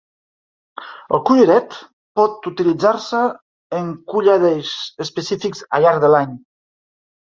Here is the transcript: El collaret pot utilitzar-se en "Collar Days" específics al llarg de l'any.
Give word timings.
El 1.17 1.19
collaret 1.29 1.75
pot 2.21 2.49
utilitzar-se 2.51 3.21
en 3.81 3.93
"Collar 4.15 4.39
Days" 4.45 4.73
específics 5.07 5.65
al 5.79 5.87
llarg 5.89 6.05
de 6.07 6.11
l'any. 6.15 6.33